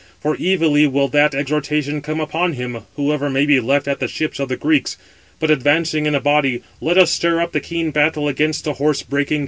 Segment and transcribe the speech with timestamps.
[0.19, 4.39] For evilly will that exhortation come upon him, whoever may be left at the ships
[4.39, 4.97] of the Greeks;
[5.39, 9.03] but advancing in a body, let us stir up the keen battle against the horse
[9.03, 9.39] breaking Trojans."